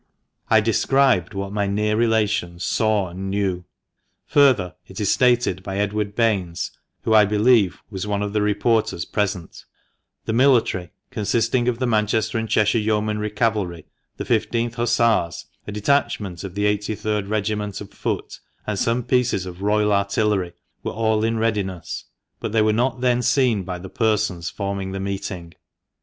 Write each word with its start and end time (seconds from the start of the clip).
I 0.49 0.61
described 0.61 1.35
what 1.35 1.53
my 1.53 1.67
near 1.67 1.95
relations 1.95 2.63
saw 2.63 3.09
and 3.09 3.29
knew. 3.29 3.65
Further, 4.25 4.73
it 4.87 4.99
is 4.99 5.11
stated 5.11 5.61
by 5.61 5.77
Edward 5.77 6.15
Baines, 6.15 6.71
who, 7.03 7.13
I 7.13 7.23
believe, 7.23 7.83
was 7.91 8.07
one 8.07 8.23
of 8.23 8.33
the 8.33 8.41
reporters 8.41 9.05
present— 9.05 9.63
"The 10.25 10.33
military, 10.33 10.89
consisting 11.11 11.67
of 11.67 11.77
the 11.77 11.85
Manchester 11.85 12.39
and 12.39 12.49
Cheshire 12.49 12.79
Yeomanry 12.79 13.29
Cavalry, 13.29 13.85
the 14.17 14.25
I$th 14.25 14.73
Hussars, 14.73 15.45
a 15.67 15.71
detachment 15.71 16.43
of 16.43 16.55
the 16.55 16.65
83th 16.65 17.29
Regiment 17.29 17.79
of 17.79 17.91
Foot, 17.91 18.39
and 18.65 18.79
some 18.79 19.03
pieces 19.03 19.45
of 19.45 19.61
royal 19.61 19.93
artillery, 19.93 20.53
were 20.81 20.93
all 20.93 21.23
in 21.23 21.37
readiness, 21.37 22.05
but 22.39 22.53
they 22.53 22.63
were 22.63 22.73
not 22.73 23.01
then 23.01 23.21
seen 23.21 23.61
by 23.61 23.77
the 23.77 23.87
persons 23.87 24.49
forming 24.49 24.93
the 24.93 24.99
meeting." 24.99 25.53